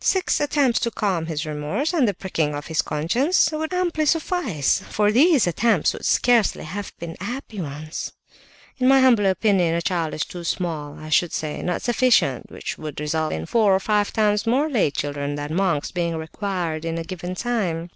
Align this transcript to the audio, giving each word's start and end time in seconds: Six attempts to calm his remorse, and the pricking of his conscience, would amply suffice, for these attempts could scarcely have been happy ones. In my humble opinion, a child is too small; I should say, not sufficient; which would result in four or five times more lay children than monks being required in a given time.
Six 0.00 0.40
attempts 0.40 0.80
to 0.80 0.90
calm 0.90 1.26
his 1.26 1.44
remorse, 1.44 1.92
and 1.92 2.08
the 2.08 2.14
pricking 2.14 2.54
of 2.54 2.68
his 2.68 2.80
conscience, 2.80 3.52
would 3.52 3.74
amply 3.74 4.06
suffice, 4.06 4.78
for 4.88 5.12
these 5.12 5.46
attempts 5.46 5.90
could 5.90 6.06
scarcely 6.06 6.64
have 6.64 6.94
been 6.98 7.14
happy 7.20 7.60
ones. 7.60 8.10
In 8.78 8.88
my 8.88 9.00
humble 9.00 9.26
opinion, 9.26 9.74
a 9.74 9.82
child 9.82 10.14
is 10.14 10.24
too 10.24 10.44
small; 10.44 10.98
I 10.98 11.10
should 11.10 11.34
say, 11.34 11.60
not 11.60 11.82
sufficient; 11.82 12.50
which 12.50 12.78
would 12.78 13.00
result 13.00 13.34
in 13.34 13.44
four 13.44 13.74
or 13.74 13.80
five 13.80 14.14
times 14.14 14.46
more 14.46 14.70
lay 14.70 14.90
children 14.90 15.34
than 15.34 15.54
monks 15.54 15.90
being 15.90 16.16
required 16.16 16.86
in 16.86 16.96
a 16.96 17.04
given 17.04 17.34
time. 17.34 17.90